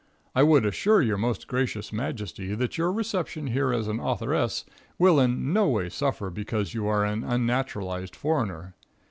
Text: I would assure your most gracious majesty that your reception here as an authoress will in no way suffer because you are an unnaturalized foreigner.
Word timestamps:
I 0.33 0.41
would 0.41 0.65
assure 0.65 1.03
your 1.03 1.19
most 1.19 1.45
gracious 1.47 1.93
majesty 1.93 2.55
that 2.55 2.75
your 2.75 2.91
reception 2.91 3.45
here 3.45 3.71
as 3.71 3.87
an 3.87 3.99
authoress 3.99 4.65
will 4.97 5.19
in 5.19 5.53
no 5.53 5.67
way 5.69 5.89
suffer 5.89 6.31
because 6.31 6.73
you 6.73 6.87
are 6.87 7.05
an 7.05 7.21
unnaturalized 7.23 8.15
foreigner. 8.15 8.73